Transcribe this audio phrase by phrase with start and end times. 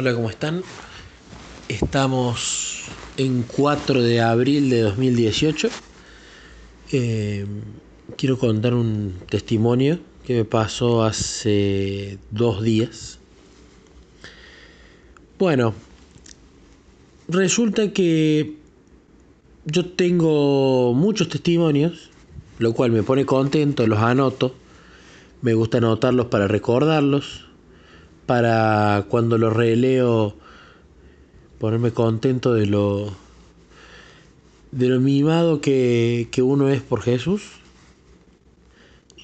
[0.00, 0.62] Hola, ¿cómo están?
[1.68, 2.84] Estamos
[3.18, 5.68] en 4 de abril de 2018.
[6.92, 7.44] Eh,
[8.16, 13.18] quiero contar un testimonio que me pasó hace dos días.
[15.38, 15.74] Bueno,
[17.28, 18.56] resulta que
[19.66, 22.08] yo tengo muchos testimonios,
[22.58, 24.54] lo cual me pone contento, los anoto.
[25.42, 27.49] Me gusta anotarlos para recordarlos
[28.30, 30.36] para cuando lo releo
[31.58, 33.12] ponerme contento de lo
[34.70, 37.42] de lo mimado que, que uno es por Jesús.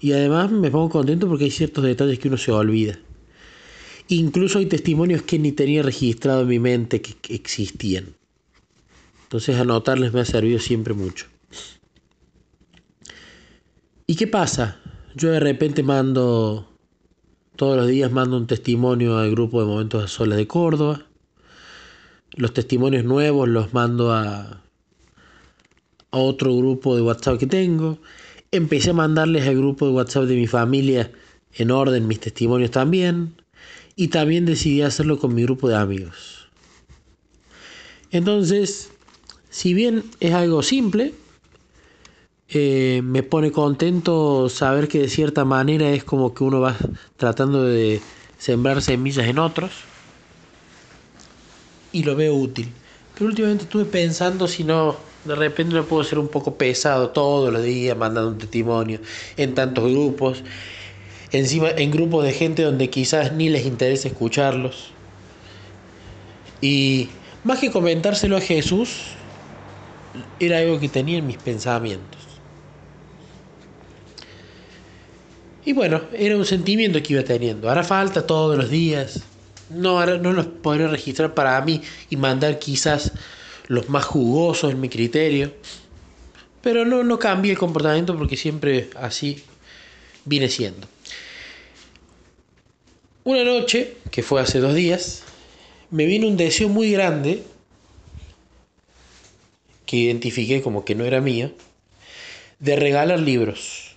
[0.00, 2.98] Y además me pongo contento porque hay ciertos detalles que uno se olvida.
[4.08, 8.06] Incluso hay testimonios que ni tenía registrado en mi mente que existían.
[9.24, 11.26] Entonces anotarles me ha servido siempre mucho.
[14.06, 14.80] ¿y qué pasa?
[15.14, 16.73] yo de repente mando
[17.56, 21.06] todos los días mando un testimonio al grupo de Momentos de Soles de Córdoba.
[22.32, 24.60] Los testimonios nuevos los mando a,
[26.10, 27.98] a otro grupo de WhatsApp que tengo.
[28.50, 31.12] Empecé a mandarles al grupo de WhatsApp de mi familia
[31.52, 33.34] en orden mis testimonios también.
[33.96, 36.48] Y también decidí hacerlo con mi grupo de amigos.
[38.10, 38.90] Entonces,
[39.50, 41.14] si bien es algo simple,
[42.48, 46.76] eh, me pone contento saber que de cierta manera es como que uno va
[47.16, 48.00] tratando de
[48.38, 49.72] sembrar semillas en otros
[51.92, 52.70] y lo veo útil.
[53.14, 57.52] Pero últimamente estuve pensando si no, de repente no puedo ser un poco pesado todos
[57.52, 59.00] los días mandando un testimonio
[59.36, 60.42] en tantos grupos,
[61.32, 64.90] encima en grupos de gente donde quizás ni les interesa escucharlos.
[66.60, 67.08] Y
[67.44, 69.12] más que comentárselo a Jesús,
[70.40, 72.23] era algo que tenía en mis pensamientos.
[75.64, 77.70] Y bueno, era un sentimiento que iba teniendo.
[77.70, 79.22] Hará falta todos los días.
[79.70, 83.12] No, no los podré registrar para mí y mandar quizás
[83.66, 85.52] los más jugosos en mi criterio.
[86.60, 89.42] Pero no, no cambié el comportamiento porque siempre así
[90.24, 90.86] viene siendo.
[93.24, 95.22] Una noche, que fue hace dos días,
[95.90, 97.42] me vino un deseo muy grande,
[99.86, 101.52] que identifiqué como que no era mío,
[102.58, 103.94] de regalar libros.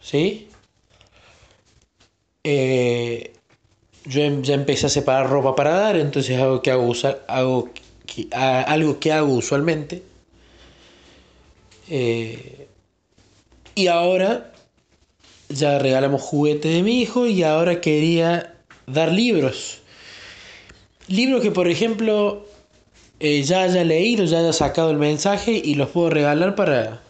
[0.00, 0.47] ¿Sí?
[2.50, 3.34] Eh,
[4.06, 6.94] yo em, ya empecé a separar ropa para dar, entonces algo que hago,
[7.26, 7.68] algo
[8.06, 10.02] que, algo que hago usualmente.
[11.90, 12.68] Eh,
[13.74, 14.50] y ahora
[15.50, 18.54] ya regalamos juguetes de mi hijo y ahora quería
[18.86, 19.82] dar libros.
[21.06, 22.46] Libros que, por ejemplo,
[23.20, 27.02] eh, ya haya leído, ya haya sacado el mensaje y los puedo regalar para,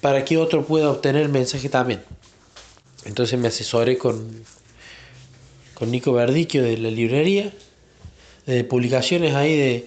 [0.00, 2.00] para que otro pueda obtener el mensaje también.
[3.08, 4.44] Entonces me asesoré con,
[5.74, 7.50] con Nico Verdicchio de la librería,
[8.46, 9.86] de publicaciones ahí de,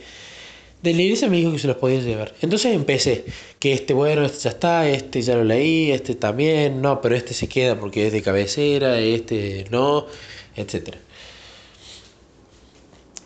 [0.82, 2.34] de la iglesia me dijo que se los podía llevar.
[2.42, 3.26] Entonces empecé,
[3.60, 7.36] que este bueno, este ya está, este ya lo leí, este también, no, pero este
[7.36, 10.08] se queda porque es de cabecera, este no,
[10.56, 10.96] etc.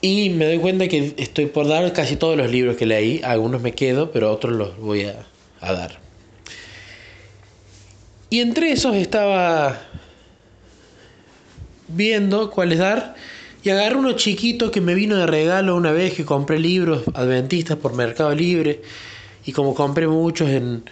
[0.01, 3.61] Y me doy cuenta que estoy por dar casi todos los libros que leí, algunos
[3.61, 5.25] me quedo, pero otros los voy a,
[5.61, 6.04] a dar.
[8.35, 9.79] Y entre esos estaba
[11.87, 13.15] viendo cuáles dar
[13.63, 17.77] y agarré uno chiquito que me vino de regalo una vez que compré libros adventistas
[17.77, 18.81] por Mercado Libre
[19.45, 20.83] y como compré muchos en,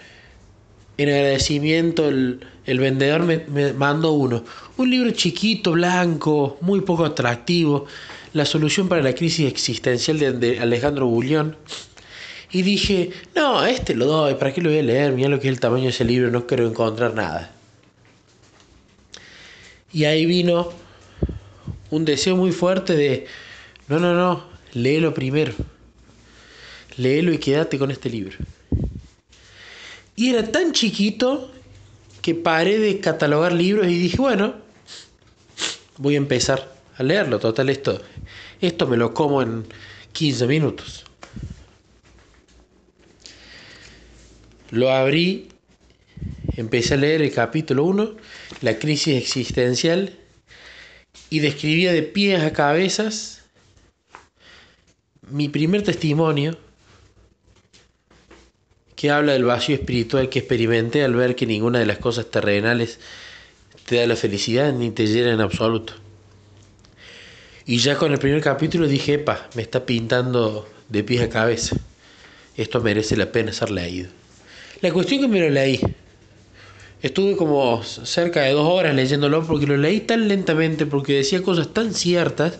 [0.98, 4.46] en agradecimiento el, vendedor me, me, mandó uno.
[4.78, 7.88] Un libro chiquito, blanco, muy poco atractivo,
[8.32, 11.58] La solución para la crisis existencial de, de Alejandro Bullón
[12.54, 15.12] y dije, no, este lo doy, ¿para qué lo voy a leer?
[15.12, 17.52] Mira lo que es el tamaño de ese libro, no quiero encontrar nada.
[19.92, 20.72] Y ahí vino
[21.90, 23.26] un deseo muy fuerte de,
[23.88, 25.54] no, no, no, léelo primero.
[26.96, 28.38] Léelo y quédate con este libro.
[30.16, 31.52] Y era tan chiquito
[32.22, 34.54] que paré de catalogar libros y dije, bueno,
[35.98, 37.40] voy a empezar a leerlo.
[37.40, 38.00] Total, esto,
[38.62, 39.66] esto me lo como en
[40.12, 41.06] 15 minutos.
[44.72, 45.50] Lo abrí,
[46.58, 48.16] empecé a leer el capítulo 1,
[48.62, 50.18] la crisis existencial,
[51.30, 53.44] y describía de pies a cabezas
[55.30, 56.58] mi primer testimonio
[58.96, 63.00] que habla del vacío espiritual que experimenté al ver que ninguna de las cosas terrenales
[63.86, 65.94] te da la felicidad ni te llena en absoluto.
[67.66, 71.76] Y ya con el primer capítulo dije, epa, me está pintando de pies a cabeza.
[72.56, 74.10] Esto merece la pena ser leído.
[74.82, 75.80] La cuestión que me lo leí.
[77.02, 81.74] Estuve como cerca de dos horas leyéndolo porque lo leí tan lentamente, porque decía cosas
[81.74, 82.60] tan ciertas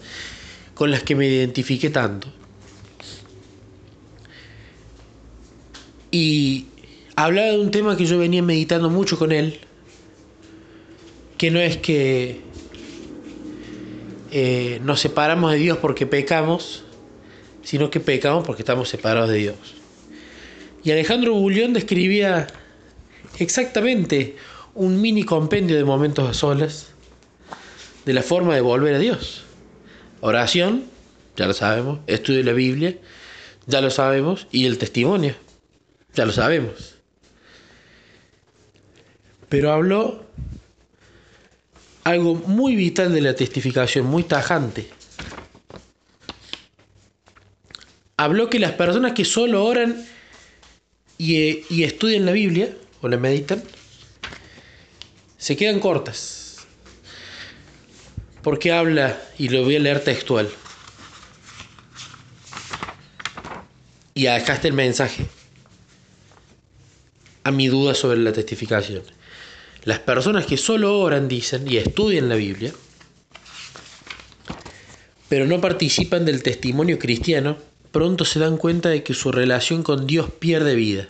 [0.74, 2.28] con las que me identifiqué tanto.
[6.12, 6.68] Y
[7.16, 9.60] hablaba de un tema que yo venía meditando mucho con él,
[11.38, 12.42] que no es que
[14.32, 16.84] eh, nos separamos de Dios porque pecamos,
[17.64, 19.83] sino que pecamos porque estamos separados de Dios.
[20.84, 22.48] Y Alejandro Bullón describía
[23.40, 24.36] exactamente
[24.74, 26.88] un mini compendio de momentos a solas
[28.06, 29.46] de la forma de volver a Dios.
[30.20, 30.86] Oración,
[31.38, 32.98] ya lo sabemos, estudio de la Biblia,
[33.66, 35.36] ya lo sabemos, y el testimonio,
[36.14, 36.96] ya lo sabemos.
[39.48, 40.26] Pero habló
[42.04, 44.90] algo muy vital de la testificación, muy tajante.
[48.18, 50.06] Habló que las personas que solo oran
[51.18, 53.64] y, y estudian la Biblia, o la meditan,
[55.38, 56.66] se quedan cortas.
[58.42, 60.50] Porque habla, y lo voy a leer textual.
[64.14, 65.26] Y acá está el mensaje.
[67.44, 69.04] A mi duda sobre la testificación.
[69.84, 72.74] Las personas que solo oran, dicen, y estudian la Biblia,
[75.28, 77.58] pero no participan del testimonio cristiano,
[77.94, 81.08] pronto se dan cuenta de que su relación con Dios pierde vida.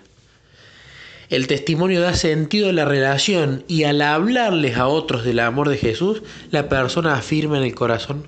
[1.29, 5.77] El testimonio da sentido a la relación y al hablarles a otros del amor de
[5.77, 6.21] Jesús,
[6.51, 8.27] la persona afirma en el corazón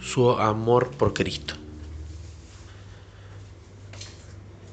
[0.00, 1.54] su amor por Cristo.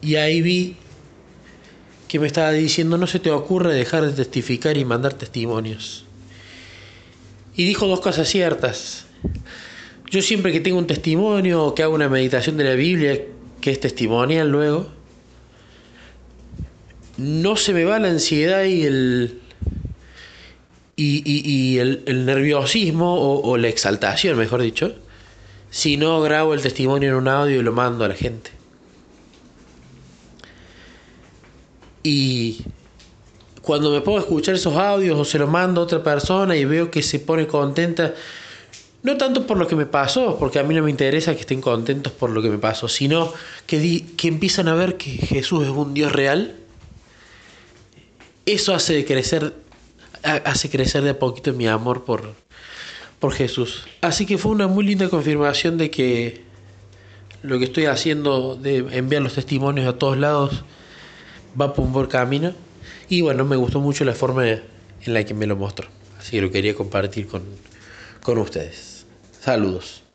[0.02, 0.75] Y ahí vi
[2.08, 6.06] que me estaba diciendo, no se te ocurre dejar de testificar y mandar testimonios.
[7.56, 9.06] Y dijo dos cosas ciertas.
[10.09, 13.21] Yo siempre que tengo un testimonio o que hago una meditación de la Biblia,
[13.59, 14.88] que es testimonial luego,
[17.18, 19.42] no se me va la ansiedad y el,
[20.95, 24.95] y, el, nerviosismo o, la exaltación, mejor dicho,
[25.69, 28.51] si no grabo el testimonio en un audio y lo mando a la gente.
[32.04, 32.62] Y
[33.62, 36.89] cuando me a escuchar esos audios o se los mando a otra persona y veo
[36.89, 38.13] que se pone contenta,
[39.03, 41.61] no tanto por lo que me pasó, porque a mí no me interesa que estén
[41.61, 43.33] contentos por lo que me pasó, sino
[43.65, 46.55] que, que empiezan a ver que Jesús es un Dios real,
[48.45, 49.53] eso hace crecer,
[50.23, 52.33] hace crecer de a poquito mi amor por,
[53.19, 53.85] por Jesús.
[54.01, 56.41] Así que fue una muy linda confirmación de que
[57.44, 60.63] lo que estoy haciendo de enviar los testimonios a todos lados
[61.59, 62.53] va por un buen camino.
[63.09, 64.63] Y bueno, me gustó mucho la forma en
[65.05, 65.88] la que me lo mostró.
[66.17, 67.44] Así que lo quería compartir con,
[68.27, 69.06] con ustedes.
[69.39, 70.06] Saludos.